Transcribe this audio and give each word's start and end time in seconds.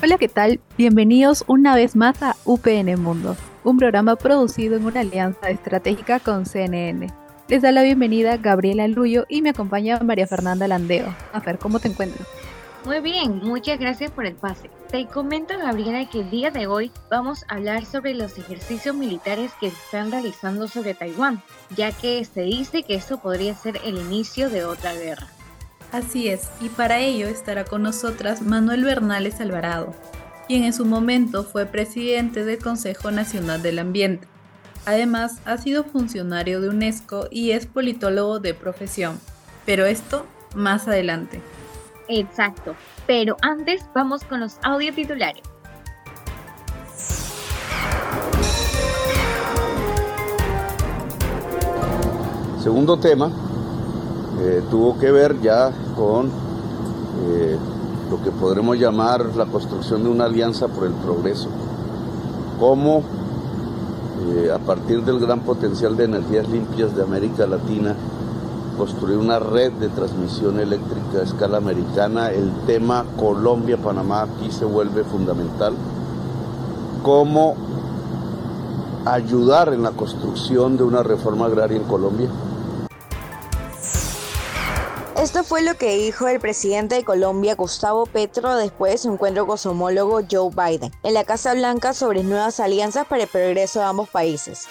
Hola, 0.00 0.16
¿qué 0.16 0.28
tal? 0.28 0.60
Bienvenidos 0.76 1.42
una 1.48 1.74
vez 1.74 1.96
más 1.96 2.22
a 2.22 2.36
UPN 2.44 3.02
Mundo, 3.02 3.36
un 3.64 3.78
programa 3.78 4.14
producido 4.14 4.76
en 4.76 4.84
una 4.84 5.00
alianza 5.00 5.50
estratégica 5.50 6.20
con 6.20 6.46
CNN. 6.46 7.08
Les 7.48 7.62
da 7.62 7.72
la 7.72 7.82
bienvenida 7.82 8.36
Gabriela 8.36 8.86
Luyo 8.86 9.26
y 9.28 9.42
me 9.42 9.50
acompaña 9.50 9.98
María 9.98 10.28
Fernanda 10.28 10.68
Landeo. 10.68 11.12
A 11.32 11.40
ver, 11.40 11.58
¿cómo 11.58 11.80
te 11.80 11.88
encuentras? 11.88 12.28
Muy 12.84 13.00
bien, 13.00 13.40
muchas 13.42 13.80
gracias 13.80 14.12
por 14.12 14.24
el 14.24 14.36
pase. 14.36 14.70
Te 14.88 15.04
comento, 15.06 15.58
Gabriela, 15.58 16.08
que 16.08 16.20
el 16.20 16.30
día 16.30 16.52
de 16.52 16.68
hoy 16.68 16.92
vamos 17.10 17.44
a 17.48 17.56
hablar 17.56 17.84
sobre 17.84 18.14
los 18.14 18.38
ejercicios 18.38 18.94
militares 18.94 19.50
que 19.60 19.70
se 19.70 19.76
están 19.76 20.12
realizando 20.12 20.68
sobre 20.68 20.94
Taiwán, 20.94 21.42
ya 21.76 21.90
que 21.90 22.24
se 22.24 22.42
dice 22.42 22.84
que 22.84 22.94
esto 22.94 23.18
podría 23.18 23.52
ser 23.56 23.80
el 23.84 23.98
inicio 23.98 24.48
de 24.48 24.64
otra 24.64 24.94
guerra. 24.94 25.26
Así 25.92 26.28
es, 26.28 26.50
y 26.60 26.68
para 26.68 27.00
ello 27.00 27.28
estará 27.28 27.64
con 27.64 27.82
nosotras 27.82 28.42
Manuel 28.42 28.84
Bernales 28.84 29.40
Alvarado, 29.40 29.94
quien 30.46 30.64
en 30.64 30.74
su 30.74 30.84
momento 30.84 31.44
fue 31.44 31.64
presidente 31.64 32.44
del 32.44 32.58
Consejo 32.58 33.10
Nacional 33.10 33.62
del 33.62 33.78
Ambiente. 33.78 34.28
Además, 34.84 35.40
ha 35.44 35.56
sido 35.58 35.84
funcionario 35.84 36.60
de 36.60 36.68
UNESCO 36.68 37.28
y 37.30 37.50
es 37.52 37.66
politólogo 37.66 38.38
de 38.38 38.54
profesión. 38.54 39.18
Pero 39.66 39.84
esto 39.84 40.26
más 40.54 40.88
adelante. 40.88 41.42
Exacto. 42.08 42.74
Pero 43.06 43.36
antes 43.42 43.84
vamos 43.94 44.24
con 44.24 44.40
los 44.40 44.58
audio 44.62 44.94
titulares. 44.94 45.42
Segundo 52.62 52.98
tema 52.98 53.47
eh, 54.40 54.62
tuvo 54.70 54.98
que 54.98 55.10
ver 55.10 55.40
ya 55.40 55.72
con 55.96 56.26
eh, 56.26 57.56
lo 58.10 58.22
que 58.22 58.30
podremos 58.30 58.78
llamar 58.78 59.34
la 59.36 59.46
construcción 59.46 60.02
de 60.02 60.08
una 60.08 60.24
alianza 60.24 60.68
por 60.68 60.86
el 60.86 60.92
progreso. 60.92 61.48
Cómo 62.58 63.02
eh, 64.28 64.50
a 64.52 64.58
partir 64.58 65.04
del 65.04 65.20
gran 65.20 65.40
potencial 65.40 65.96
de 65.96 66.04
energías 66.04 66.48
limpias 66.48 66.94
de 66.94 67.02
América 67.02 67.46
Latina, 67.46 67.94
construir 68.76 69.18
una 69.18 69.38
red 69.38 69.72
de 69.72 69.88
transmisión 69.88 70.60
eléctrica 70.60 71.18
a 71.20 71.22
escala 71.22 71.58
americana. 71.58 72.30
El 72.30 72.52
tema 72.66 73.04
Colombia-Panamá 73.18 74.22
aquí 74.22 74.50
se 74.50 74.64
vuelve 74.64 75.04
fundamental. 75.04 75.74
Cómo 77.02 77.54
ayudar 79.04 79.72
en 79.72 79.82
la 79.82 79.90
construcción 79.92 80.76
de 80.76 80.84
una 80.84 81.02
reforma 81.02 81.46
agraria 81.46 81.76
en 81.76 81.84
Colombia. 81.84 82.28
Esto 85.20 85.42
fue 85.42 85.62
lo 85.62 85.76
que 85.76 85.96
dijo 85.96 86.28
el 86.28 86.38
presidente 86.38 86.94
de 86.94 87.04
Colombia, 87.04 87.56
Gustavo 87.56 88.06
Petro, 88.06 88.54
después 88.54 88.92
de 88.92 88.98
su 88.98 89.12
encuentro 89.12 89.48
con 89.48 89.58
su 89.58 89.70
homólogo 89.70 90.20
Joe 90.30 90.50
Biden 90.54 90.92
en 91.02 91.12
la 91.12 91.24
Casa 91.24 91.54
Blanca 91.54 91.92
sobre 91.92 92.22
nuevas 92.22 92.60
alianzas 92.60 93.04
para 93.04 93.24
el 93.24 93.28
progreso 93.28 93.80
de 93.80 93.86
ambos 93.86 94.08
países. 94.10 94.68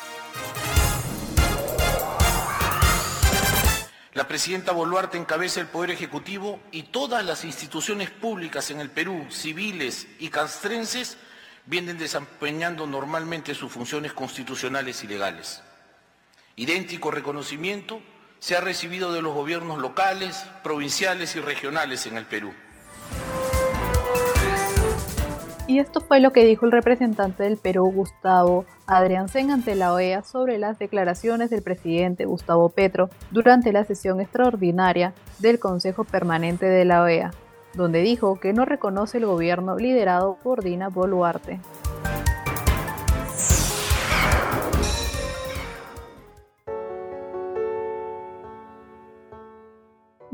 La 4.14 4.26
presidenta 4.30 4.72
Boluarte 4.72 5.17
encabeza 5.17 5.60
el 5.60 5.67
Poder 5.67 5.92
Ejecutivo 5.92 6.61
y 6.72 6.83
todas 6.83 7.26
las 7.26 7.43
instituciones 7.43 8.10
públicas 8.10 8.72
en 8.72 8.80
el 8.80 8.89
Perú, 8.89 9.26
civiles 9.30 10.08
y 10.17 10.30
castrenses, 10.30 11.17
vienen 11.66 11.98
desempeñando 11.98 12.88
normalmente 12.88 13.54
sus 13.54 13.70
funciones 13.70 14.14
constitucionales 14.14 15.04
y 15.04 15.08
legales. 15.08 15.61
Idéntico 16.55 17.11
reconocimiento 17.11 18.02
se 18.39 18.55
ha 18.55 18.61
recibido 18.61 19.14
de 19.14 19.21
los 19.21 19.33
gobiernos 19.33 19.80
locales, 19.80 20.45
provinciales 20.64 21.36
y 21.36 21.39
regionales 21.39 22.05
en 22.05 22.17
el 22.17 22.25
Perú. 22.25 22.52
Y 25.67 25.80
esto 25.80 25.99
fue 25.99 26.21
lo 26.21 26.31
que 26.31 26.45
dijo 26.45 26.65
el 26.65 26.71
representante 26.71 27.43
del 27.43 27.58
Perú, 27.58 27.92
Gustavo 27.92 28.65
Adriansen, 28.86 29.52
ante 29.52 29.75
la 29.75 29.93
OEA 29.93 30.23
sobre 30.23 30.58
las 30.58 30.80
declaraciones 30.80 31.49
del 31.49 31.61
presidente 31.61 32.23
Gustavo 32.23 32.70
Petro 32.70 33.09
durante 33.31 33.73
la 33.73 33.83
sesión 33.83 34.21
extraordinaria 34.21 35.14
del 35.39 35.59
Consejo 35.59 36.05
Permanente 36.05 36.67
de 36.67 36.86
la 36.86 37.04
OEA, 37.04 37.31
donde 37.73 38.02
dijo 38.02 38.39
que 38.39 38.54
no 38.54 38.64
reconoce 38.64 39.17
el 39.17 39.25
gobierno 39.25 39.75
liderado 39.75 40.37
por 40.42 40.64
Dina 40.64 40.87
Boluarte. 40.87 41.59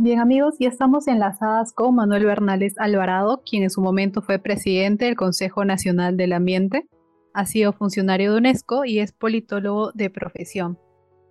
Bien 0.03 0.19
amigos, 0.19 0.55
ya 0.59 0.67
estamos 0.67 1.07
enlazadas 1.07 1.71
con 1.71 1.95
Manuel 1.95 2.25
Bernales 2.25 2.73
Alvarado, 2.77 3.41
quien 3.49 3.63
en 3.63 3.69
su 3.69 3.79
momento 3.79 4.21
fue 4.21 4.37
presidente 4.37 5.05
del 5.05 5.15
Consejo 5.15 5.63
Nacional 5.63 6.17
del 6.17 6.33
Ambiente, 6.33 6.89
ha 7.33 7.45
sido 7.45 7.71
funcionario 7.71 8.33
de 8.33 8.39
UNESCO 8.39 8.83
y 8.83 8.99
es 8.99 9.13
politólogo 9.13 9.93
de 9.93 10.09
profesión. 10.09 10.77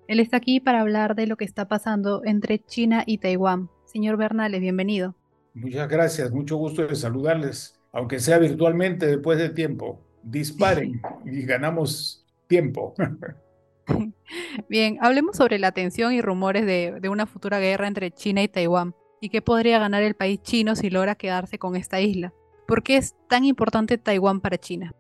Él 0.09 0.21
está 0.21 0.39
aquí 0.39 0.59
para 0.59 0.81
hablar 0.81 1.17
de 1.17 1.27
lo 1.27 1.37
que 1.37 1.45
está 1.45 1.69
pasando 1.69 2.23
entre 2.25 2.61
China 2.61 3.05
y 3.07 3.19
Taiwán. 3.19 3.69
Señor 3.85 4.17
Bernales, 4.17 4.63
bienvenido. 4.63 5.17
Muchas 5.53 5.87
gracias, 5.87 6.33
mucho 6.33 6.57
gusto 6.57 6.87
de 6.87 6.97
saludarles, 6.97 7.79
aunque 7.93 8.21
sea 8.21 8.39
virtualmente 8.39 9.05
después 9.05 9.37
de 9.37 9.51
tiempo. 9.51 10.01
Disparen 10.23 11.03
y 11.27 11.43
ganamos 11.43 12.27
tiempo. 12.47 12.95
Bien, 14.69 14.99
hablemos 15.01 15.37
sobre 15.37 15.59
la 15.59 15.73
tensión 15.73 16.13
y 16.13 16.21
rumores 16.21 16.67
de, 16.67 17.09
una 17.09 17.27
futura 17.27 17.59
guerra 17.59 17.87
entre 17.87 18.11
China 18.11 18.43
y 18.43 18.49
Taiwán 18.49 18.95
y 19.21 19.29
qué 19.29 19.43
podría 19.43 19.79
ganar 19.79 20.03
el 20.03 20.15
país 20.15 20.41
chino 20.43 20.75
si 20.75 20.91
logra 20.91 21.15
quedarse 21.15 21.59
con 21.59 21.77
esta 21.77 22.01
isla. 22.01 22.33
¿Por 22.67 22.83
qué 22.83 22.97
es 22.97 23.15
tan 23.29 23.45
importante 23.45 23.99
Taiwán 23.99 24.41
para 24.41 24.59
China? 24.59 24.93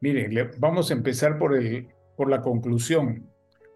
Miren, 0.00 0.50
vamos 0.58 0.90
a 0.90 0.94
empezar 0.94 1.38
por, 1.38 1.56
el, 1.56 1.88
por 2.16 2.30
la 2.30 2.40
conclusión. 2.40 3.28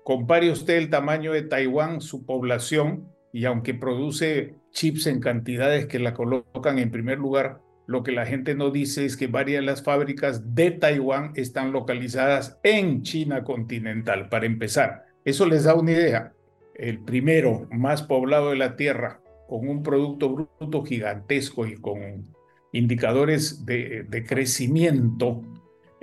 Compare 0.05 0.51
usted 0.51 0.77
el 0.77 0.91
tamaño 0.91 1.33
de 1.33 1.43
Taiwán, 1.43 2.01
su 2.01 2.25
población, 2.25 3.09
y 3.33 3.45
aunque 3.45 3.75
produce 3.75 4.55
chips 4.71 5.07
en 5.07 5.21
cantidades 5.21 5.87
que 5.87 5.99
la 5.99 6.15
colocan 6.15 6.79
en 6.79 6.91
primer 6.91 7.19
lugar, 7.19 7.61
lo 7.93 8.03
que 8.03 8.13
la 8.13 8.27
gente 8.27 8.55
no 8.55 8.71
dice 8.71 9.05
es 9.05 9.17
que 9.17 9.27
varias 9.27 9.61
de 9.61 9.67
las 9.67 9.83
fábricas 9.83 10.55
de 10.55 10.71
Taiwán 10.71 11.33
están 11.37 11.73
localizadas 11.73 12.59
en 12.63 13.03
China 13.03 13.45
continental, 13.45 14.31
para 14.31 14.47
empezar. 14.47 15.05
Eso 15.25 15.47
les 15.47 15.65
da 15.65 15.75
una 15.75 15.93
idea. 15.93 16.33
El 16.75 17.01
primero 17.01 17.69
más 17.71 18.03
poblado 18.03 18.51
de 18.51 18.57
la 18.57 18.77
Tierra, 18.77 19.21
con 19.47 19.69
un 19.69 19.83
Producto 19.83 20.31
Bruto 20.31 20.83
gigantesco 20.83 21.67
y 21.67 21.77
con 21.77 22.35
indicadores 22.73 23.67
de, 23.67 24.25
crecimiento 24.27 25.43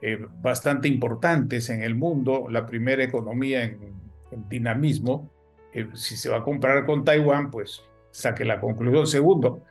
eh, 0.02 0.24
bastante 0.42 0.88
importantes 0.88 1.72
en 1.72 1.82
el 1.82 1.96
mundo, 1.96 2.46
la 2.50 2.68
primera 2.68 3.04
economía 3.04 3.64
en, 3.64 3.98
dinamismo. 4.48 5.32
Eh, 5.74 5.88
si 5.96 6.16
se 6.16 6.30
va 6.30 6.38
a 6.38 6.44
comparar 6.44 6.86
con 6.86 7.04
Taiwán, 7.04 7.50
pues 7.50 7.82
saque 8.12 8.46
la 8.46 8.60
conclusión. 8.60 9.08
Segundo, 9.08 9.64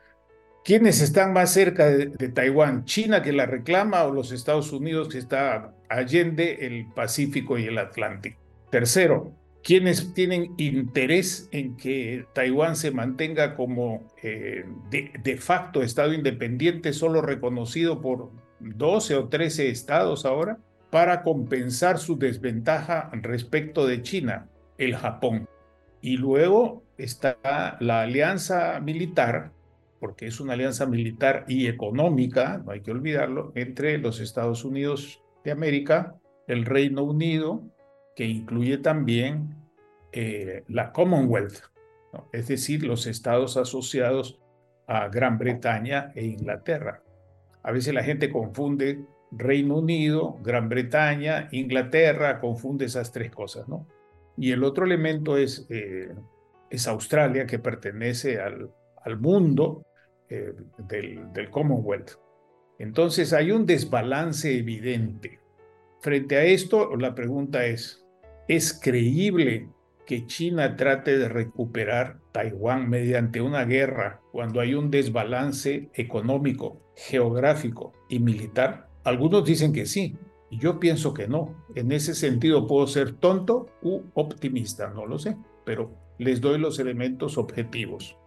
¿Quiénes 0.63 1.01
están 1.01 1.33
más 1.33 1.51
cerca 1.51 1.87
de, 1.89 2.29
Taiwán? 2.29 2.85
¿China 2.85 3.21
que 3.21 3.31
la 3.31 3.45
reclama 3.45 4.03
o 4.03 4.11
los 4.11 4.31
Estados 4.31 4.71
Unidos 4.71 5.07
que 5.07 5.17
está 5.17 5.73
allende 5.87 6.65
el 6.65 6.85
Pacífico 6.93 7.57
y 7.57 7.65
el 7.65 7.77
Atlántico? 7.77 8.39
Tercero, 8.69 9.33
¿quiénes 9.63 10.13
tienen 10.13 10.53
interés 10.57 11.47
en 11.51 11.75
que 11.77 12.25
Taiwán 12.33 12.75
se 12.75 12.91
mantenga 12.91 13.55
como 13.55 14.07
eh, 14.21 14.65
de, 14.91 15.37
facto 15.37 15.81
Estado 15.81 16.13
independiente, 16.13 16.93
solo 16.93 17.21
reconocido 17.21 18.01
por 18.01 18.29
12 18.59 19.15
o 19.15 19.27
13 19.29 19.69
estados 19.69 20.25
ahora, 20.25 20.59
para 20.91 21.23
compensar 21.23 21.99
su 21.99 22.17
desventaja 22.17 23.09
respecto 23.13 23.87
de 23.87 24.01
China, 24.01 24.49
el 24.77 24.95
Japón? 24.95 25.47
Y 26.01 26.17
luego 26.17 26.83
está 26.97 27.77
la 27.79 28.01
alianza 28.01 28.79
militar 28.81 29.51
porque 29.99 30.27
es 30.27 30.39
una 30.39 30.53
alianza 30.53 30.85
militar 30.85 31.45
y 31.47 31.67
económica, 31.67 32.61
no 32.65 32.71
hay 32.71 32.81
que 32.81 32.91
olvidarlo, 32.91 33.51
entre 33.55 33.97
los 33.97 34.19
Estados 34.19 34.63
Unidos 34.63 35.21
de 35.43 35.51
América, 35.51 36.15
el 36.47 36.65
Reino 36.65 37.03
Unido, 37.03 37.63
que 38.15 38.25
incluye 38.25 38.77
también 38.77 39.55
eh, 40.11 40.63
la 40.67 40.91
Commonwealth, 40.91 41.59
es 42.31 42.47
decir, 42.47 42.83
los 42.83 43.05
estados 43.05 43.57
asociados 43.57 44.39
a 44.87 45.07
Gran 45.09 45.37
Bretaña 45.37 46.11
e 46.15 46.25
Inglaterra. 46.25 47.03
A 47.61 47.71
veces 47.71 47.93
la 47.93 48.03
gente 48.03 48.31
confunde 48.31 49.05
Reino 49.31 49.77
Unido, 49.77 50.39
Gran 50.41 50.69
Bretaña, 50.69 51.49
Inglaterra, 51.51 52.39
confunde 52.39 52.85
esas 52.85 53.11
tres 53.11 53.31
cosas, 53.31 53.67
¿no? 53.67 53.85
Y 54.35 54.51
el 54.51 54.63
otro 54.63 54.85
elemento 54.85 55.37
es, 55.37 55.67
eh, 55.69 56.09
es 56.69 56.87
Australia, 56.87 57.45
que 57.45 57.59
pertenece 57.59 58.39
al, 58.39 58.71
al 59.03 59.19
mundo 59.19 59.83
eh, 60.29 60.53
del, 60.87 61.31
del 61.33 61.49
Commonwealth. 61.49 62.11
Entonces 62.77 63.33
hay 63.33 63.51
un 63.51 63.65
desbalance 63.65 64.57
evidente. 64.57 65.39
Frente 66.01 66.37
a 66.37 66.43
esto, 66.45 66.95
la 66.95 67.13
pregunta 67.13 67.65
es, 67.65 68.05
¿es 68.47 68.73
creíble 68.73 69.69
que 70.05 70.25
China 70.25 70.75
trate 70.75 71.17
de 71.17 71.27
recuperar 71.27 72.19
Taiwán 72.31 72.89
mediante 72.89 73.41
una 73.41 73.65
guerra 73.65 74.21
cuando 74.31 74.61
hay 74.61 74.73
un 74.75 74.89
desbalance 74.89 75.89
económico, 75.93 76.81
geográfico 76.95 77.93
y 78.07 78.19
militar? 78.19 78.87
Algunos 79.03 79.45
dicen 79.45 79.73
que 79.73 79.85
sí, 79.85 80.15
y 80.49 80.57
yo 80.59 80.79
pienso 80.79 81.13
que 81.13 81.27
no. 81.27 81.65
En 81.75 81.91
ese 81.91 82.15
sentido 82.15 82.65
puedo 82.65 82.87
ser 82.87 83.13
tonto 83.13 83.67
u 83.81 84.03
optimista, 84.13 84.89
no 84.89 85.05
lo 85.05 85.19
sé, 85.19 85.37
pero 85.65 85.91
les 86.17 86.41
doy 86.41 86.59
los 86.59 86.79
elementos 86.79 87.37
objetivos. 87.37 88.18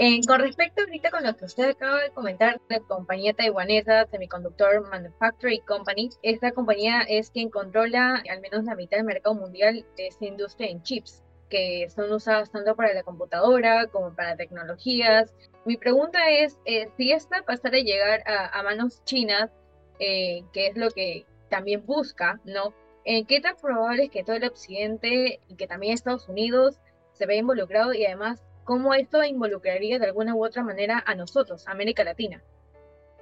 Eh, 0.00 0.20
con 0.28 0.38
respecto 0.38 0.82
ahorita 0.82 1.10
con 1.10 1.24
lo 1.24 1.36
que 1.36 1.44
usted 1.44 1.70
acaba 1.70 2.00
de 2.00 2.10
comentar, 2.10 2.60
la 2.68 2.78
compañía 2.78 3.34
taiwanesa 3.34 4.06
Semiconductor 4.06 4.88
Manufacturing 4.88 5.62
Company, 5.62 6.10
esta 6.22 6.52
compañía 6.52 7.00
es 7.00 7.30
quien 7.30 7.50
controla 7.50 8.22
al 8.30 8.40
menos 8.40 8.62
la 8.62 8.76
mitad 8.76 8.98
del 8.98 9.06
mercado 9.06 9.34
mundial 9.34 9.84
de 9.96 10.06
esta 10.06 10.24
industria 10.24 10.68
en 10.68 10.84
chips, 10.84 11.24
que 11.50 11.88
son 11.90 12.12
usados 12.12 12.52
tanto 12.52 12.76
para 12.76 12.94
la 12.94 13.02
computadora 13.02 13.88
como 13.88 14.14
para 14.14 14.36
tecnologías. 14.36 15.34
Mi 15.64 15.76
pregunta 15.76 16.30
es, 16.30 16.60
eh, 16.64 16.88
si 16.96 17.10
esta 17.10 17.42
pasara 17.42 17.78
a 17.78 17.80
llegar 17.80 18.22
a, 18.24 18.62
manos 18.62 19.02
chinas, 19.04 19.50
eh, 19.98 20.44
que 20.52 20.68
es 20.68 20.76
lo 20.76 20.92
que 20.92 21.26
también 21.50 21.84
busca, 21.84 22.40
¿no? 22.44 22.72
¿Qué 23.04 23.40
tan 23.40 23.56
probable 23.56 24.04
es 24.04 24.10
que 24.10 24.22
todo 24.22 24.36
el 24.36 24.44
occidente 24.44 25.40
y 25.48 25.56
que 25.56 25.66
también 25.66 25.94
Estados 25.94 26.28
Unidos 26.28 26.78
se 27.14 27.26
vea 27.26 27.38
involucrado 27.38 27.94
y 27.94 28.04
además 28.04 28.44
cómo 28.68 28.92
esto 28.92 29.24
involucraría 29.24 29.98
de 29.98 30.04
alguna 30.04 30.34
u 30.34 30.44
otra 30.44 30.62
manera 30.62 31.02
a 31.06 31.14
nosotros, 31.14 31.66
América 31.66 32.04
Latina. 32.04 32.42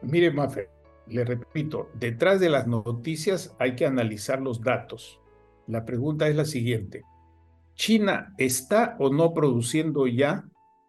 Mire, 0.03 0.33
Mafe, 0.33 0.71
le 1.07 1.25
repito, 1.25 1.89
detrás 1.95 2.41
de 2.41 2.51
las 2.51 2.67
noticias 2.67 3.55
hay 3.61 3.77
que 3.77 3.87
analizar 3.87 4.43
los 4.43 4.61
datos. 4.61 5.21
La 5.69 5.85
pregunta 5.85 6.27
es 6.27 6.35
la 6.35 6.47
siguiente. 6.47 7.05
¿China 7.77 8.35
está 8.39 8.97
o 8.99 9.09
no 9.09 9.33
produciendo 9.35 10.09
ya 10.09 10.45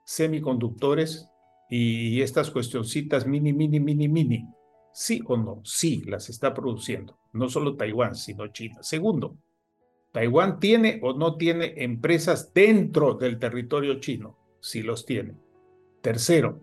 semiconductores 0.05 1.29
y 1.69 2.23
estas 2.23 2.49
cuestioncitas 2.49 3.27
mini, 3.27 3.53
mini, 3.53 3.79
mini, 3.79 4.07
mini? 4.07 4.43
¿Sí 4.91 5.21
o 5.27 5.37
no? 5.37 5.61
Sí, 5.65 6.01
las 6.07 6.29
está 6.29 6.55
produciendo. 6.55 7.19
No 7.31 7.47
solo 7.47 7.75
Taiwán, 7.75 8.15
sino 8.15 8.47
China. 8.47 8.77
Segundo, 8.81 9.37
¿Taiwán 10.11 10.59
tiene 10.59 10.99
o 11.03 11.13
no 11.13 11.37
tiene 11.37 11.75
empresas 11.83 12.51
dentro 12.55 13.13
del 13.13 13.37
territorio 13.37 13.99
chino? 13.99 14.46
Si 14.67 14.81
los 14.81 15.05
tiene. 15.05 15.35
Tercero, 16.01 16.59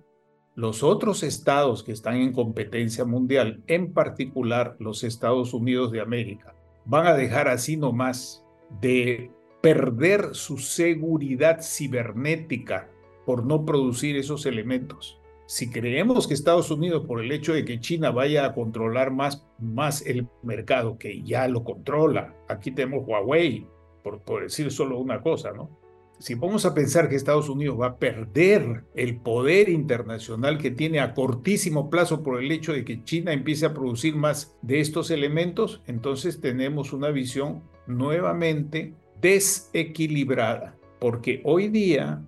los 0.55 0.83
otros 0.83 1.23
estados 1.23 1.83
que 1.83 1.93
están 1.93 2.17
en 2.17 2.33
competencia 2.33 3.05
mundial, 3.06 3.62
en 3.67 3.95
particular 3.95 4.77
los 4.79 5.05
Estados 5.05 5.55
Unidos 5.55 5.91
de 5.91 6.01
América, 6.01 6.55
van 6.85 7.06
a 7.06 7.15
dejar 7.15 7.49
así 7.49 7.79
nomás 7.79 8.45
de 8.81 9.31
perder 9.62 10.35
su 10.35 10.59
seguridad 10.59 11.62
cibernética 11.62 12.91
por 13.25 13.47
no 13.47 13.65
producir 13.65 14.17
esos 14.17 14.45
elementos. 14.45 15.19
Si 15.47 15.71
creemos 15.71 16.29
que 16.29 16.35
Estados 16.35 16.71
Unidos, 16.71 17.06
por 17.06 17.23
el 17.23 17.33
hecho 17.33 17.55
de 17.55 17.65
que 17.65 17.81
China 17.81 18.11
vaya 18.11 18.45
a 18.45 18.55
controlar 18.55 19.12
más, 19.12 19.47
más 19.59 20.05
el 20.06 20.29
mercado, 20.43 20.99
que 20.99 21.23
ya 21.23 21.49
lo 21.49 21.65
controla, 21.65 22.35
aquí 22.49 22.71
tenemos 22.71 23.06
Huawei, 23.06 23.67
por, 24.03 24.21
por 24.21 24.43
decir 24.43 24.71
solo 24.71 24.99
una 24.99 25.23
cosa, 25.23 25.53
¿no? 25.53 25.83
Si 26.19 26.34
vamos 26.34 26.64
a 26.64 26.75
pensar 26.75 27.08
que 27.08 27.16
Estados 27.16 27.49
Unidos 27.49 27.81
va 27.81 27.87
a 27.87 27.96
perder 27.96 28.84
el 28.94 29.16
poder 29.16 29.69
internacional 29.69 30.58
que 30.58 30.70
tiene 30.70 31.00
a 31.00 31.14
cortísimo 31.14 31.90
plazo 31.90 32.22
por 32.22 32.43
el 32.43 32.50
hecho 32.50 32.72
de 32.72 32.84
que 32.84 33.05
China 33.05 33.32
empiece 33.32 33.66
a 33.66 33.75
producir 33.75 34.16
más 34.16 34.56
de 34.62 34.81
estos 34.81 35.11
elementos, 35.11 35.82
entonces 35.87 36.40
tenemos 36.40 36.93
una 36.93 37.11
visión 37.11 37.62
nuevamente 37.87 38.94
desequilibrada, 39.20 40.76
porque 40.99 41.40
hoy 41.44 41.69
día 41.69 42.22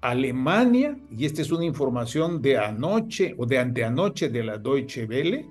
Alemania, 0.00 0.96
y 1.10 1.26
esta 1.26 1.42
es 1.42 1.52
una 1.52 1.64
información 1.64 2.40
de 2.40 2.56
anoche 2.56 3.34
o 3.36 3.46
de 3.46 3.58
anteanoche 3.58 4.30
de 4.30 4.44
la 4.44 4.58
Deutsche 4.58 5.04
Welle, 5.04 5.46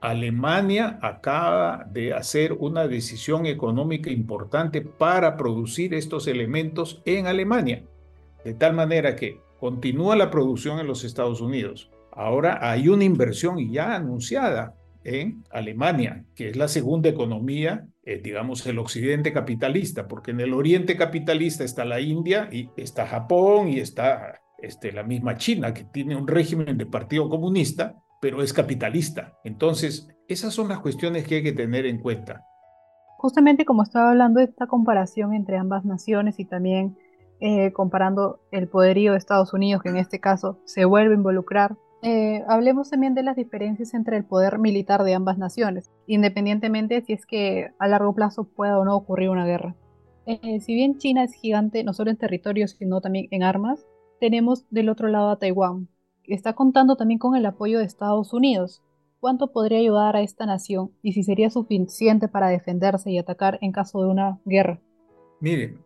Alemania 0.00 0.98
acaba 1.02 1.86
de 1.90 2.14
hacer 2.14 2.52
una 2.52 2.86
decisión 2.86 3.46
económica 3.46 4.10
importante 4.10 4.80
para 4.80 5.36
producir 5.36 5.94
estos 5.94 6.26
elementos 6.28 7.02
en 7.04 7.26
Alemania, 7.26 7.84
de 8.44 8.54
tal 8.54 8.74
manera 8.74 9.16
que 9.16 9.40
continúa 9.58 10.16
la 10.16 10.30
producción 10.30 10.78
en 10.78 10.86
los 10.86 11.04
Estados 11.04 11.40
Unidos. 11.40 11.90
Ahora 12.12 12.58
hay 12.60 12.88
una 12.88 13.04
inversión 13.04 13.70
ya 13.70 13.94
anunciada 13.94 14.74
en 15.04 15.44
Alemania, 15.50 16.24
que 16.34 16.50
es 16.50 16.56
la 16.56 16.68
segunda 16.68 17.08
economía, 17.08 17.86
eh, 18.04 18.20
digamos, 18.22 18.66
el 18.66 18.78
occidente 18.78 19.32
capitalista, 19.32 20.06
porque 20.06 20.32
en 20.32 20.40
el 20.40 20.52
oriente 20.52 20.96
capitalista 20.96 21.64
está 21.64 21.84
la 21.84 22.00
India 22.00 22.48
y 22.52 22.68
está 22.76 23.06
Japón 23.06 23.68
y 23.68 23.78
está 23.80 24.40
este, 24.58 24.92
la 24.92 25.02
misma 25.02 25.36
China, 25.36 25.72
que 25.72 25.84
tiene 25.84 26.16
un 26.16 26.26
régimen 26.26 26.76
de 26.76 26.86
partido 26.86 27.28
comunista, 27.28 27.96
pero 28.20 28.42
es 28.42 28.52
capitalista. 28.52 29.32
Entonces, 29.44 30.08
esas 30.28 30.54
son 30.54 30.68
las 30.68 30.80
cuestiones 30.80 31.26
que 31.26 31.36
hay 31.36 31.42
que 31.42 31.52
tener 31.52 31.86
en 31.86 31.98
cuenta. 31.98 32.44
Justamente 33.18 33.64
como 33.64 33.82
estaba 33.82 34.10
hablando 34.10 34.38
de 34.38 34.46
esta 34.46 34.66
comparación 34.66 35.34
entre 35.34 35.56
ambas 35.56 35.84
naciones 35.84 36.38
y 36.38 36.44
también 36.44 36.96
eh, 37.40 37.72
comparando 37.72 38.40
el 38.50 38.68
poderío 38.68 39.12
de 39.12 39.18
Estados 39.18 39.52
Unidos, 39.52 39.82
que 39.82 39.88
en 39.88 39.96
este 39.96 40.20
caso 40.20 40.58
se 40.64 40.84
vuelve 40.84 41.14
a 41.14 41.16
involucrar, 41.18 41.76
eh, 42.02 42.44
hablemos 42.48 42.90
también 42.90 43.14
de 43.14 43.24
las 43.24 43.36
diferencias 43.36 43.92
entre 43.94 44.16
el 44.16 44.24
poder 44.24 44.58
militar 44.58 45.02
de 45.02 45.14
ambas 45.14 45.36
naciones, 45.36 45.90
independientemente 46.06 47.02
si 47.02 47.12
es 47.12 47.26
que 47.26 47.70
a 47.78 47.88
largo 47.88 48.14
plazo 48.14 48.44
pueda 48.44 48.78
o 48.78 48.84
no 48.84 48.94
ocurrir 48.94 49.30
una 49.30 49.46
guerra. 49.46 49.74
Eh, 50.26 50.60
si 50.60 50.74
bien 50.74 50.98
China 50.98 51.24
es 51.24 51.32
gigante 51.32 51.82
no 51.82 51.92
solo 51.92 52.10
en 52.10 52.16
territorios, 52.16 52.76
sino 52.78 53.00
también 53.00 53.26
en 53.30 53.42
armas, 53.42 53.84
tenemos 54.20 54.64
del 54.70 54.90
otro 54.90 55.08
lado 55.08 55.30
a 55.30 55.38
Taiwán, 55.38 55.88
está 56.34 56.54
contando 56.54 56.96
también 56.96 57.18
con 57.18 57.36
el 57.36 57.46
apoyo 57.46 57.78
de 57.78 57.84
Estados 57.84 58.32
Unidos. 58.32 58.82
¿Cuánto 59.20 59.52
podría 59.52 59.78
ayudar 59.78 60.16
a 60.16 60.22
esta 60.22 60.46
nación 60.46 60.92
y 61.02 61.12
si 61.12 61.22
sería 61.24 61.50
suficiente 61.50 62.28
para 62.28 62.48
defenderse 62.48 63.10
y 63.10 63.18
atacar 63.18 63.58
en 63.62 63.72
caso 63.72 64.00
de 64.02 64.08
una 64.08 64.38
guerra? 64.44 64.80
Mire, 65.40 65.78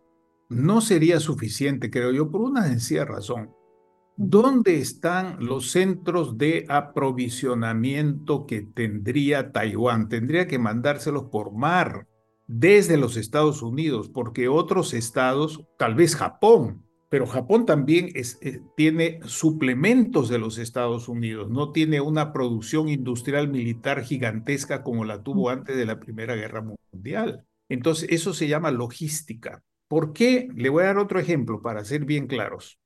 no 0.49 0.81
sería 0.81 1.19
suficiente, 1.19 1.91
creo 1.91 2.13
yo, 2.13 2.31
por 2.31 2.43
una 2.43 2.65
sencilla 2.65 3.05
razón. 3.05 3.51
¿Dónde 4.17 4.79
están 4.79 5.45
los 5.45 5.71
centros 5.71 6.37
de 6.37 6.67
aprovisionamiento 6.69 8.47
que 8.47 8.61
tendría 8.61 9.53
Taiwán? 9.53 10.11
Tendría 10.11 10.47
que 10.47 10.59
mandárselos 10.59 11.25
por 11.25 11.53
mar 11.53 12.07
desde 12.47 12.99
los 12.99 13.17
Estados 13.17 13.63
Unidos, 13.63 14.11
porque 14.11 14.49
otros 14.49 14.93
estados, 14.93 15.67
tal 15.79 15.95
vez 15.95 16.15
Japón, 16.15 16.85
pero 17.13 17.27
Japón 17.27 17.67
también 17.67 18.09
eh, 18.15 18.63
tiene 18.75 19.21
suplementos 19.27 20.31
de 20.31 20.39
los 20.39 20.57
Estados 20.57 21.09
Unidos, 21.09 21.51
no 21.51 21.71
tiene 21.71 22.01
una 22.01 22.33
producción 22.33 22.89
industrial 22.89 23.49
militar 23.49 24.03
gigantesca 24.03 24.83
como 24.83 25.05
la 25.05 25.23
tuvo 25.23 25.51
antes 25.51 25.77
de 25.77 25.85
la 25.85 26.01
Primera 26.01 26.37
Guerra 26.37 26.65
Mundial. 26.91 27.45
Entonces, 27.69 28.09
eso 28.11 28.33
se 28.33 28.49
llama 28.49 28.71
logística. 28.71 29.63
¿Por 29.89 30.15
qué? 30.15 30.49
Le 30.55 30.71
voy 30.71 30.85
a 30.85 30.87
dar 30.87 30.97
otro 30.97 31.21
ejemplo 31.21 31.61
para 31.61 31.85
ser 31.85 32.07
bien 32.07 32.29
claros. 32.29 32.79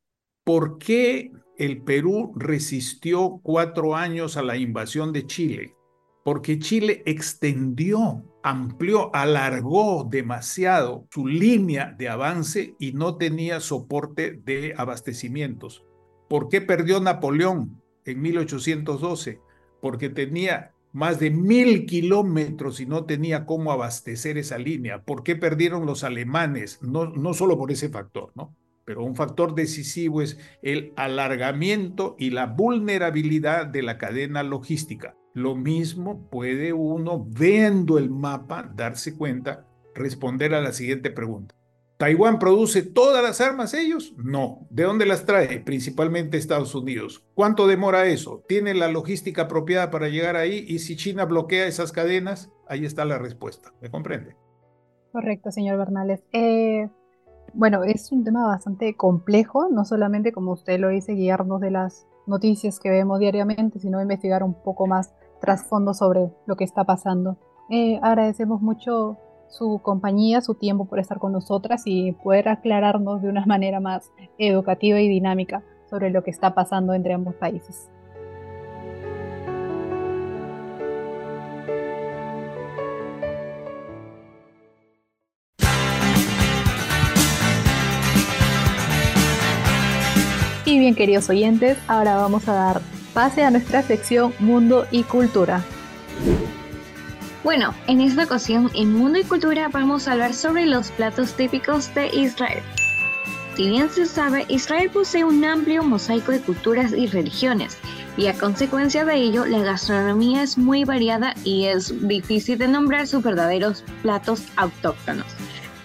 ¿Por 0.42 0.78
qué 0.78 1.30
el 1.56 1.82
Perú 1.82 2.32
resistió 2.34 3.38
cuatro 3.44 3.94
años 3.94 4.36
a 4.36 4.42
la 4.42 4.56
invasión 4.56 5.12
de 5.12 5.24
Chile? 5.28 5.76
Porque 6.24 6.58
Chile 6.58 7.04
extendió 7.06 8.24
amplió, 8.46 9.12
alargó 9.12 10.06
demasiado 10.08 11.08
su 11.10 11.26
línea 11.26 11.96
de 11.98 12.08
avance 12.08 12.76
y 12.78 12.92
no 12.92 13.16
tenía 13.16 13.58
soporte 13.58 14.40
de 14.44 14.72
abastecimientos. 14.76 15.84
¿Por 16.28 16.48
qué 16.48 16.60
perdió 16.60 17.00
Napoleón 17.00 17.82
en 18.04 18.22
1812? 18.22 19.40
Porque 19.82 20.10
tenía 20.10 20.72
más 20.92 21.18
de 21.18 21.30
mil 21.30 21.86
kilómetros 21.86 22.78
y 22.78 22.86
no 22.86 23.04
tenía 23.04 23.46
cómo 23.46 23.72
abastecer 23.72 24.38
esa 24.38 24.58
línea. 24.58 25.02
¿Por 25.02 25.24
qué 25.24 25.34
perdieron 25.34 25.84
los 25.84 26.04
alemanes? 26.04 26.78
No, 26.82 27.06
no 27.06 27.34
solo 27.34 27.58
por 27.58 27.72
ese 27.72 27.88
factor, 27.88 28.30
¿no? 28.36 28.54
Pero 28.86 29.04
un 29.04 29.16
factor 29.16 29.54
decisivo 29.54 30.22
es 30.22 30.38
el 30.62 30.92
alargamiento 30.96 32.14
y 32.18 32.30
la 32.30 32.46
vulnerabilidad 32.46 33.66
de 33.66 33.82
la 33.82 33.98
cadena 33.98 34.42
logística. 34.44 35.16
Lo 35.34 35.56
mismo 35.56 36.30
puede 36.30 36.72
uno, 36.72 37.26
viendo 37.28 37.98
el 37.98 38.08
mapa, 38.08 38.72
darse 38.74 39.16
cuenta, 39.16 39.66
responder 39.94 40.54
a 40.54 40.62
la 40.62 40.72
siguiente 40.72 41.10
pregunta. 41.10 41.54
¿Taiwán 41.98 42.38
produce 42.38 42.82
todas 42.82 43.22
las 43.22 43.40
armas 43.40 43.74
ellos? 43.74 44.14
No. 44.18 44.66
¿De 44.70 44.82
dónde 44.82 45.06
las 45.06 45.24
trae? 45.24 45.60
Principalmente 45.60 46.36
Estados 46.36 46.74
Unidos. 46.74 47.24
¿Cuánto 47.34 47.66
demora 47.66 48.06
eso? 48.06 48.44
¿Tiene 48.46 48.74
la 48.74 48.88
logística 48.88 49.42
apropiada 49.42 49.90
para 49.90 50.08
llegar 50.08 50.36
ahí? 50.36 50.64
Y 50.68 50.80
si 50.80 50.94
China 50.96 51.24
bloquea 51.24 51.66
esas 51.66 51.92
cadenas, 51.92 52.52
ahí 52.68 52.84
está 52.84 53.04
la 53.06 53.18
respuesta. 53.18 53.72
¿Me 53.80 53.90
comprende? 53.90 54.36
Correcto, 55.12 55.50
señor 55.50 55.78
Bernales. 55.78 56.22
Eh, 56.32 56.88
bueno, 57.54 57.84
es 57.84 58.12
un 58.12 58.24
tema 58.24 58.46
bastante 58.46 58.96
complejo, 58.96 59.68
no 59.70 59.84
solamente 59.84 60.32
como 60.32 60.52
usted 60.52 60.78
lo 60.78 60.88
dice, 60.88 61.12
guiarnos 61.12 61.60
de 61.60 61.70
las 61.70 62.06
noticias 62.26 62.80
que 62.80 62.90
vemos 62.90 63.18
diariamente, 63.18 63.78
sino 63.78 64.00
investigar 64.00 64.42
un 64.42 64.54
poco 64.54 64.86
más 64.86 65.14
trasfondo 65.40 65.94
sobre 65.94 66.32
lo 66.46 66.56
que 66.56 66.64
está 66.64 66.84
pasando. 66.84 67.36
Eh, 67.70 67.98
agradecemos 68.02 68.60
mucho 68.60 69.18
su 69.48 69.80
compañía, 69.82 70.40
su 70.40 70.54
tiempo 70.54 70.86
por 70.86 70.98
estar 70.98 71.18
con 71.18 71.32
nosotras 71.32 71.82
y 71.84 72.12
poder 72.12 72.48
aclararnos 72.48 73.22
de 73.22 73.28
una 73.28 73.46
manera 73.46 73.80
más 73.80 74.10
educativa 74.38 75.00
y 75.00 75.08
dinámica 75.08 75.62
sobre 75.88 76.10
lo 76.10 76.22
que 76.24 76.30
está 76.30 76.54
pasando 76.54 76.94
entre 76.94 77.14
ambos 77.14 77.34
países. 77.34 77.90
Y 90.66 90.80
bien, 90.80 90.96
queridos 90.96 91.30
oyentes, 91.30 91.78
ahora 91.86 92.16
vamos 92.16 92.48
a 92.48 92.52
dar 92.52 92.82
pase 93.14 93.44
a 93.44 93.52
nuestra 93.52 93.82
sección 93.82 94.34
Mundo 94.40 94.84
y 94.90 95.04
Cultura. 95.04 95.62
Bueno, 97.44 97.72
en 97.86 98.00
esta 98.00 98.24
ocasión 98.24 98.68
en 98.74 98.92
Mundo 98.92 99.20
y 99.20 99.22
Cultura 99.22 99.68
vamos 99.68 100.08
a 100.08 100.12
hablar 100.12 100.34
sobre 100.34 100.66
los 100.66 100.90
platos 100.90 101.34
típicos 101.34 101.94
de 101.94 102.08
Israel. 102.08 102.64
Si 103.56 103.68
bien 103.68 103.88
se 103.90 104.06
sabe, 104.06 104.44
Israel 104.48 104.90
posee 104.92 105.22
un 105.22 105.44
amplio 105.44 105.84
mosaico 105.84 106.32
de 106.32 106.40
culturas 106.40 106.92
y 106.92 107.06
religiones, 107.06 107.78
y 108.16 108.26
a 108.26 108.34
consecuencia 108.34 109.04
de 109.04 109.14
ello, 109.14 109.46
la 109.46 109.60
gastronomía 109.60 110.42
es 110.42 110.58
muy 110.58 110.82
variada 110.82 111.36
y 111.44 111.66
es 111.66 111.94
difícil 112.08 112.58
de 112.58 112.66
nombrar 112.66 113.06
sus 113.06 113.22
verdaderos 113.22 113.84
platos 114.02 114.42
autóctonos. 114.56 115.26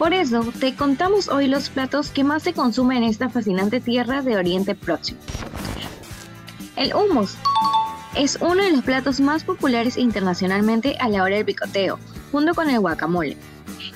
Por 0.02 0.16
eso, 0.16 0.44
te 0.60 0.74
contamos 0.74 1.28
hoy 1.28 1.46
los 1.46 1.70
platos 1.70 2.10
que 2.10 2.24
más 2.24 2.42
se 2.42 2.54
consumen 2.54 3.04
en 3.04 3.10
esta 3.12 3.30
fascinante 3.30 3.80
tierra 3.80 4.24
de 4.24 4.36
Oriente 4.36 4.74
Próximo. 4.74 5.20
El 6.76 6.92
hummus 6.96 7.36
es 8.16 8.40
uno 8.42 8.64
de 8.64 8.72
los 8.72 8.82
platos 8.82 9.20
más 9.20 9.44
populares 9.44 9.98
internacionalmente 9.98 10.98
a 11.00 11.08
la 11.08 11.22
hora 11.22 11.36
del 11.36 11.46
picoteo, 11.46 12.00
junto 12.32 12.56
con 12.56 12.68
el 12.68 12.80
guacamole. 12.80 13.38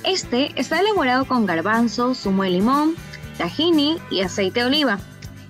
Este 0.04 0.52
está 0.62 0.80
elaborado 0.80 1.26
con 1.26 1.48
garbanzo, 1.48 2.14
zumo 2.14 2.44
de 2.44 2.52
limón, 2.52 2.94
tahini 3.40 3.98
y 4.12 4.22
aceite 4.22 4.60
de 4.60 4.68
oliva, 4.68 5.00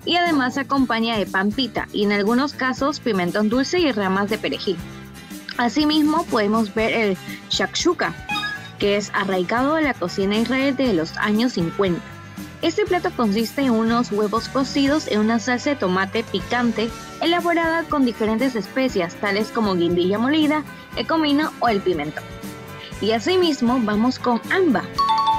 y 0.06 0.16
además 0.16 0.56
acompaña 0.56 1.18
de 1.18 1.26
pampita 1.26 1.86
y 1.92 2.04
en 2.04 2.12
algunos 2.12 2.54
casos 2.54 3.00
pimentón 3.00 3.50
dulce 3.50 3.78
y 3.78 3.92
ramas 3.92 4.30
de 4.30 4.38
perejil. 4.38 4.78
Asimismo 5.58 6.24
podemos 6.24 6.74
ver 6.74 6.94
el 6.94 7.18
shakshuka, 7.50 8.14
que 8.78 8.96
es 8.96 9.10
arraigado 9.14 9.74
a 9.74 9.80
la 9.80 9.94
cocina 9.94 10.36
israelí 10.36 10.72
de 10.72 10.92
los 10.92 11.16
años 11.16 11.52
50 11.54 12.16
este 12.62 12.86
plato 12.86 13.10
consiste 13.14 13.62
en 13.62 13.70
unos 13.70 14.10
huevos 14.10 14.48
cocidos 14.48 15.08
en 15.08 15.20
una 15.20 15.38
salsa 15.38 15.70
de 15.70 15.76
tomate 15.76 16.24
picante 16.24 16.88
elaborada 17.20 17.84
con 17.84 18.04
diferentes 18.04 18.56
especias 18.56 19.14
tales 19.16 19.50
como 19.50 19.74
guindilla 19.74 20.18
molida, 20.18 20.64
el 20.96 21.06
comino 21.06 21.52
o 21.60 21.68
el 21.68 21.80
pimentón. 21.80 22.24
Y 23.00 23.12
asimismo 23.12 23.78
vamos 23.82 24.18
con 24.18 24.40
amba. 24.50 24.82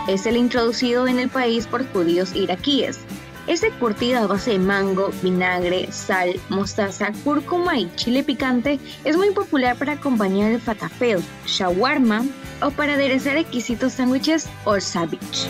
Es 0.08 0.27
el 0.27 0.38
introducido 0.38 1.08
en 1.08 1.17
el 1.20 1.27
país 1.27 1.65
por 1.65 1.91
judíos 1.91 2.36
iraquíes. 2.36 3.00
Este 3.48 3.72
curtido 3.72 4.20
a 4.20 4.27
base 4.27 4.51
de 4.51 4.60
mango, 4.60 5.10
vinagre, 5.24 5.91
sal, 5.91 6.39
mostaza, 6.50 7.12
cúrcuma 7.24 7.79
y 7.79 7.91
chile 7.96 8.24
picante 8.24 8.79
es 9.03 9.17
muy 9.17 9.32
popular 9.32 9.75
para 9.75 9.94
acompañar 9.94 10.51
el 10.51 10.62
fatafel, 10.62 11.24
shawarma 11.46 12.25
o 12.61 12.71
para 12.71 12.93
aderezar 12.93 13.37
exquisitos 13.37 13.93
sándwiches 13.93 14.49
o 14.65 14.79
savage. 14.79 15.47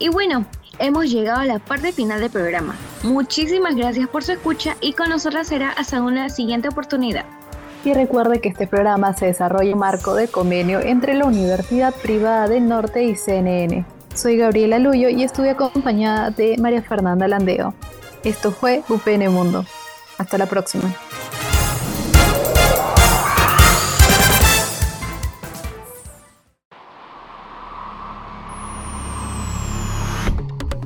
Y 0.00 0.08
bueno, 0.10 0.46
hemos 0.78 1.10
llegado 1.10 1.40
a 1.40 1.44
la 1.44 1.58
parte 1.58 1.92
final 1.92 2.20
del 2.20 2.30
programa. 2.30 2.76
Muchísimas 3.02 3.74
gracias 3.74 4.08
por 4.08 4.22
su 4.22 4.32
escucha 4.32 4.76
y 4.80 4.92
con 4.92 5.08
nosotras 5.08 5.48
será 5.48 5.70
hasta 5.70 6.02
una 6.02 6.28
siguiente 6.28 6.68
oportunidad. 6.68 7.24
Y 7.84 7.92
recuerde 7.94 8.40
que 8.40 8.48
este 8.48 8.66
programa 8.66 9.12
se 9.14 9.26
desarrolla 9.26 9.70
en 9.70 9.78
marco 9.78 10.14
de 10.14 10.28
convenio 10.28 10.80
entre 10.80 11.14
la 11.14 11.26
Universidad 11.26 11.94
Privada 11.94 12.48
del 12.48 12.68
Norte 12.68 13.04
y 13.04 13.14
CNN. 13.14 13.84
Soy 14.14 14.36
Gabriela 14.36 14.78
Luyo 14.78 15.08
y 15.08 15.22
estuve 15.22 15.50
acompañada 15.50 16.30
de 16.30 16.56
María 16.58 16.82
Fernanda 16.82 17.28
Landeo. 17.28 17.74
Esto 18.24 18.50
fue 18.50 18.82
UPN 18.88 19.28
Mundo. 19.32 19.64
Hasta 20.18 20.38
la 20.38 20.46
próxima. 20.46 20.92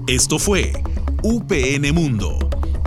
Esto 0.06 0.38
fue 0.38 0.72
UPN 1.22 1.94
Mundo, 1.94 2.38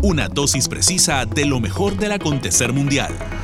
una 0.03 0.27
dosis 0.27 0.67
precisa 0.69 1.25
de 1.25 1.45
lo 1.45 1.59
mejor 1.59 1.97
del 1.97 2.11
acontecer 2.11 2.71
mundial. 2.71 3.34